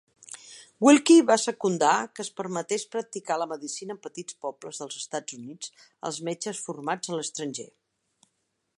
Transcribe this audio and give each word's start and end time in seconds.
Willkie 0.85 1.25
va 1.31 1.35
secundar 1.41 1.91
que 2.19 2.23
es 2.23 2.31
permetés 2.39 2.87
practicar 2.95 3.37
la 3.41 3.49
medicina 3.53 3.95
en 3.97 4.01
petits 4.07 4.39
pobles 4.47 4.83
dels 4.83 4.99
Estats 5.03 5.39
Units 5.41 5.75
als 6.11 6.21
metges 6.31 6.67
formats 6.71 7.13
a 7.15 7.21
l'estranger. 7.21 7.73